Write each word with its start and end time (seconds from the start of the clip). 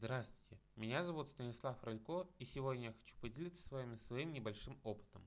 Здравствуйте, 0.00 0.62
меня 0.76 1.02
зовут 1.02 1.28
Станислав 1.28 1.82
Ролько, 1.82 2.28
и 2.38 2.44
сегодня 2.44 2.84
я 2.84 2.92
хочу 2.92 3.16
поделиться 3.20 3.66
с 3.66 3.72
вами 3.72 3.96
своим 3.96 4.32
небольшим 4.32 4.78
опытом. 4.84 5.26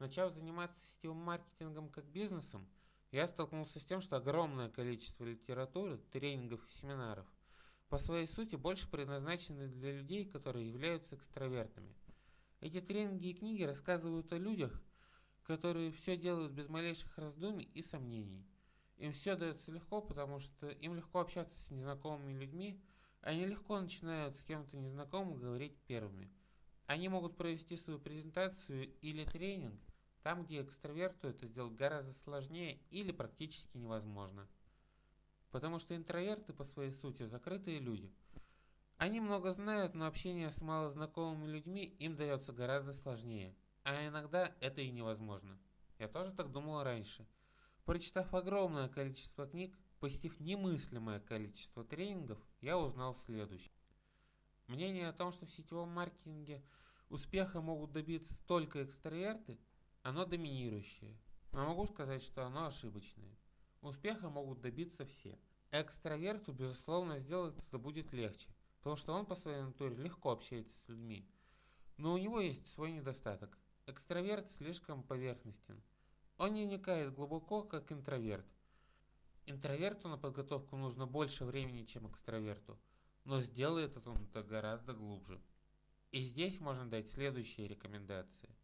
Начав 0.00 0.34
заниматься 0.34 0.84
сетевым 0.84 1.18
маркетингом 1.18 1.88
как 1.88 2.04
бизнесом, 2.06 2.68
я 3.12 3.28
столкнулся 3.28 3.78
с 3.78 3.84
тем, 3.84 4.00
что 4.00 4.16
огромное 4.16 4.70
количество 4.70 5.22
литературы, 5.22 5.98
тренингов 6.10 6.66
и 6.66 6.72
семинаров 6.80 7.26
по 7.88 7.96
своей 7.96 8.26
сути 8.26 8.56
больше 8.56 8.90
предназначены 8.90 9.68
для 9.68 9.92
людей, 9.92 10.24
которые 10.24 10.68
являются 10.68 11.14
экстравертами. 11.14 11.94
Эти 12.58 12.80
тренинги 12.80 13.28
и 13.28 13.34
книги 13.34 13.62
рассказывают 13.62 14.32
о 14.32 14.38
людях, 14.38 14.82
которые 15.44 15.92
все 15.92 16.16
делают 16.16 16.50
без 16.50 16.68
малейших 16.68 17.16
раздумий 17.18 17.70
и 17.72 17.82
сомнений. 17.82 18.44
Им 18.96 19.12
все 19.12 19.36
дается 19.36 19.70
легко, 19.70 20.00
потому 20.00 20.40
что 20.40 20.66
им 20.66 20.96
легко 20.96 21.20
общаться 21.20 21.56
с 21.62 21.70
незнакомыми 21.70 22.32
людьми, 22.32 22.82
они 23.28 23.44
легко 23.44 23.78
начинают 23.78 24.38
с 24.38 24.42
кем-то 24.42 24.78
незнакомым 24.78 25.38
говорить 25.38 25.76
первыми. 25.86 26.32
Они 26.86 27.10
могут 27.10 27.36
провести 27.36 27.76
свою 27.76 27.98
презентацию 27.98 28.90
или 29.02 29.22
тренинг 29.26 29.78
там, 30.22 30.44
где 30.44 30.62
экстраверту 30.62 31.28
это 31.28 31.46
сделать 31.46 31.74
гораздо 31.74 32.14
сложнее 32.14 32.80
или 32.88 33.12
практически 33.12 33.76
невозможно. 33.76 34.48
Потому 35.50 35.78
что 35.78 35.94
интроверты 35.94 36.54
по 36.54 36.64
своей 36.64 36.90
сути 36.90 37.26
закрытые 37.26 37.80
люди. 37.80 38.10
Они 38.96 39.20
много 39.20 39.52
знают, 39.52 39.94
но 39.94 40.06
общение 40.06 40.48
с 40.48 40.62
малознакомыми 40.62 41.50
людьми 41.50 41.84
им 41.98 42.16
дается 42.16 42.54
гораздо 42.54 42.94
сложнее. 42.94 43.54
А 43.84 44.08
иногда 44.08 44.54
это 44.60 44.80
и 44.80 44.90
невозможно. 44.90 45.58
Я 45.98 46.08
тоже 46.08 46.32
так 46.32 46.50
думал 46.50 46.82
раньше. 46.82 47.26
Прочитав 47.84 48.32
огромное 48.32 48.88
количество 48.88 49.46
книг, 49.46 49.78
Посетив 50.00 50.38
немыслимое 50.38 51.18
количество 51.18 51.84
тренингов, 51.84 52.38
я 52.60 52.78
узнал 52.78 53.16
следующее. 53.26 53.72
Мнение 54.68 55.08
о 55.08 55.12
том, 55.12 55.32
что 55.32 55.46
в 55.46 55.50
сетевом 55.50 55.88
маркетинге 55.88 56.62
успеха 57.08 57.60
могут 57.60 57.90
добиться 57.90 58.36
только 58.46 58.84
экстраверты, 58.84 59.58
оно 60.02 60.24
доминирующее. 60.24 61.18
Но 61.50 61.66
могу 61.66 61.86
сказать, 61.86 62.22
что 62.22 62.44
оно 62.44 62.66
ошибочное. 62.66 63.36
Успеха 63.80 64.28
могут 64.28 64.60
добиться 64.60 65.04
все. 65.04 65.36
Экстраверту, 65.72 66.52
безусловно, 66.52 67.18
сделать 67.18 67.58
это 67.58 67.78
будет 67.78 68.12
легче, 68.12 68.48
потому 68.78 68.96
что 68.96 69.12
он 69.14 69.26
по 69.26 69.34
своей 69.34 69.62
натуре 69.62 69.96
легко 69.96 70.30
общается 70.30 70.78
с 70.78 70.88
людьми. 70.88 71.28
Но 71.96 72.14
у 72.14 72.18
него 72.18 72.40
есть 72.40 72.68
свой 72.68 72.92
недостаток. 72.92 73.58
Экстраверт 73.86 74.50
слишком 74.52 75.02
поверхностен. 75.02 75.82
Он 76.36 76.54
не 76.54 76.66
вникает 76.66 77.14
глубоко, 77.14 77.64
как 77.64 77.90
интроверт. 77.90 78.46
Интроверту 79.50 80.08
на 80.08 80.18
подготовку 80.18 80.76
нужно 80.76 81.06
больше 81.06 81.46
времени, 81.46 81.86
чем 81.86 82.06
экстраверту, 82.06 82.78
но 83.24 83.40
сделает 83.40 83.96
это 83.96 84.10
он 84.10 84.18
это 84.24 84.42
гораздо 84.42 84.92
глубже. 84.92 85.40
И 86.10 86.20
здесь 86.20 86.60
можно 86.60 86.84
дать 86.84 87.08
следующие 87.08 87.66
рекомендации. 87.66 88.54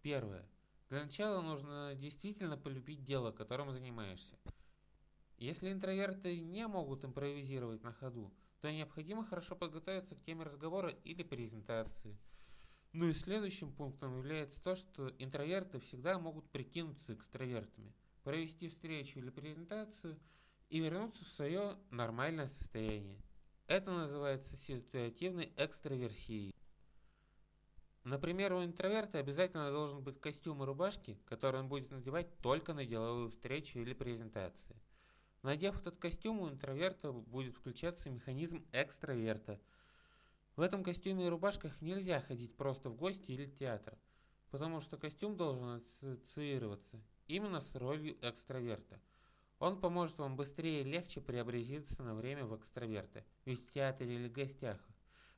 Первое. 0.00 0.48
Для 0.88 1.02
начала 1.04 1.42
нужно 1.42 1.94
действительно 1.96 2.56
полюбить 2.56 3.04
дело, 3.04 3.30
которым 3.30 3.72
занимаешься. 3.72 4.38
Если 5.36 5.70
интроверты 5.70 6.40
не 6.40 6.66
могут 6.66 7.04
импровизировать 7.04 7.82
на 7.82 7.92
ходу, 7.92 8.32
то 8.62 8.72
необходимо 8.72 9.26
хорошо 9.26 9.54
подготовиться 9.54 10.14
к 10.14 10.22
теме 10.22 10.44
разговора 10.44 10.88
или 11.04 11.22
презентации. 11.22 12.16
Ну 12.92 13.08
и 13.08 13.12
следующим 13.12 13.70
пунктом 13.70 14.16
является 14.16 14.62
то, 14.62 14.76
что 14.76 15.10
интроверты 15.18 15.78
всегда 15.78 16.18
могут 16.18 16.48
прикинуться 16.48 17.12
экстравертами– 17.12 17.92
провести 18.22 18.68
встречу 18.68 19.18
или 19.18 19.30
презентацию 19.30 20.18
и 20.68 20.80
вернуться 20.80 21.24
в 21.24 21.28
свое 21.28 21.76
нормальное 21.90 22.46
состояние. 22.46 23.20
Это 23.66 23.90
называется 23.90 24.56
ситуативной 24.56 25.52
экстраверсией. 25.56 26.54
Например, 28.04 28.52
у 28.54 28.64
интроверта 28.64 29.18
обязательно 29.18 29.70
должен 29.70 30.02
быть 30.02 30.20
костюм 30.20 30.62
и 30.62 30.66
рубашки, 30.66 31.18
которые 31.24 31.62
он 31.62 31.68
будет 31.68 31.90
надевать 31.90 32.36
только 32.38 32.74
на 32.74 32.84
деловую 32.84 33.30
встречу 33.30 33.78
или 33.78 33.94
презентации. 33.94 34.76
Надев 35.42 35.80
этот 35.80 35.98
костюм, 35.98 36.40
у 36.40 36.48
интроверта 36.48 37.12
будет 37.12 37.56
включаться 37.56 38.10
механизм 38.10 38.64
экстраверта. 38.72 39.60
В 40.56 40.60
этом 40.60 40.82
костюме 40.82 41.26
и 41.26 41.28
рубашках 41.28 41.80
нельзя 41.80 42.20
ходить 42.20 42.56
просто 42.56 42.90
в 42.90 42.96
гости 42.96 43.30
или 43.30 43.46
театр, 43.46 43.96
потому 44.50 44.80
что 44.80 44.96
костюм 44.96 45.36
должен 45.36 45.80
ассоциироваться 45.80 47.00
именно 47.26 47.60
с 47.60 47.74
ролью 47.74 48.16
экстраверта. 48.22 49.00
Он 49.58 49.78
поможет 49.80 50.18
вам 50.18 50.36
быстрее 50.36 50.80
и 50.80 50.84
легче 50.84 51.20
преобразиться 51.20 52.02
на 52.02 52.14
время 52.14 52.44
в 52.44 52.56
экстраверта, 52.56 53.24
ведь 53.44 53.64
в 53.64 53.70
театре 53.70 54.14
или 54.14 54.28
гостях. 54.28 54.78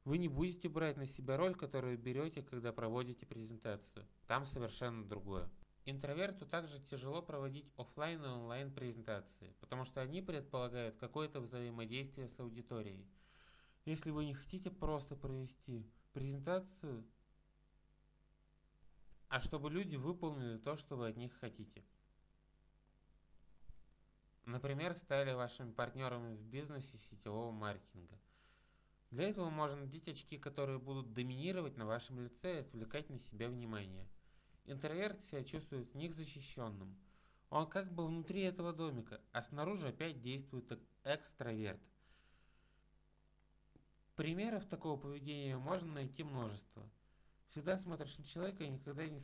Вы 0.04 0.18
не 0.18 0.28
будете 0.28 0.68
брать 0.68 0.96
на 0.96 1.06
себя 1.06 1.36
роль, 1.36 1.54
которую 1.54 1.98
берете, 1.98 2.42
когда 2.42 2.72
проводите 2.72 3.26
презентацию. 3.26 4.06
Там 4.26 4.44
совершенно 4.44 5.04
другое. 5.06 5.50
Интроверту 5.86 6.46
также 6.46 6.80
тяжело 6.90 7.20
проводить 7.20 7.70
офлайн 7.76 8.24
и 8.24 8.28
онлайн 8.28 8.72
презентации, 8.72 9.54
потому 9.60 9.84
что 9.84 10.00
они 10.00 10.22
предполагают 10.22 10.96
какое-то 10.96 11.40
взаимодействие 11.40 12.28
с 12.28 12.40
аудиторией. 12.40 13.06
Если 13.84 14.10
вы 14.10 14.24
не 14.24 14.32
хотите 14.32 14.70
просто 14.70 15.14
провести 15.16 15.86
презентацию, 16.14 17.04
а 19.34 19.40
чтобы 19.40 19.68
люди 19.68 19.96
выполнили 19.96 20.58
то, 20.58 20.76
что 20.76 20.94
вы 20.94 21.08
от 21.08 21.16
них 21.16 21.34
хотите. 21.40 21.82
Например, 24.44 24.94
стали 24.94 25.32
вашими 25.32 25.72
партнерами 25.72 26.36
в 26.36 26.44
бизнесе 26.44 26.96
сетевого 26.98 27.50
маркетинга. 27.50 28.16
Для 29.10 29.28
этого 29.28 29.50
можно 29.50 29.80
надеть 29.80 30.06
очки, 30.06 30.38
которые 30.38 30.78
будут 30.78 31.12
доминировать 31.14 31.76
на 31.76 31.84
вашем 31.84 32.20
лице 32.20 32.58
и 32.58 32.60
отвлекать 32.60 33.10
на 33.10 33.18
себя 33.18 33.48
внимание. 33.48 34.06
Интроверт 34.66 35.20
себя 35.24 35.42
чувствует 35.42 35.90
в 35.90 35.96
них 35.96 36.14
защищенным. 36.14 36.96
Он 37.50 37.68
как 37.68 37.92
бы 37.92 38.06
внутри 38.06 38.42
этого 38.42 38.72
домика, 38.72 39.20
а 39.32 39.42
снаружи 39.42 39.88
опять 39.88 40.20
действует 40.20 40.80
экстраверт. 41.02 41.82
Примеров 44.14 44.64
такого 44.66 44.96
поведения 44.96 45.58
можно 45.58 45.94
найти 45.94 46.22
множество. 46.22 46.88
Всегда 47.54 47.78
смотришь 47.78 48.18
на 48.18 48.24
человека 48.24 48.64
и 48.64 48.68
никогда 48.68 49.06
не 49.06 49.20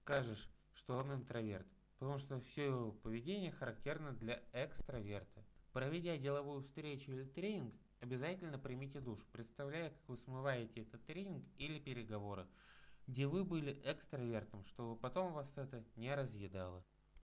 скажешь, 0.00 0.48
что 0.72 0.96
он 0.96 1.12
интроверт, 1.12 1.66
потому 1.98 2.16
что 2.16 2.40
все 2.40 2.64
его 2.64 2.92
поведение 2.92 3.52
характерно 3.52 4.12
для 4.12 4.42
экстраверта. 4.54 5.44
Проведя 5.74 6.16
деловую 6.16 6.62
встречу 6.62 7.12
или 7.12 7.24
тренинг, 7.24 7.74
обязательно 8.00 8.58
примите 8.58 9.00
душ, 9.00 9.20
представляя, 9.32 9.90
как 9.90 10.08
вы 10.08 10.16
смываете 10.16 10.80
этот 10.80 11.04
тренинг 11.04 11.44
или 11.58 11.78
переговоры, 11.78 12.46
где 13.06 13.26
вы 13.26 13.44
были 13.44 13.78
экстравертом, 13.84 14.64
чтобы 14.64 14.96
потом 14.96 15.34
вас 15.34 15.52
это 15.54 15.84
не 15.94 16.14
разъедало. 16.14 16.82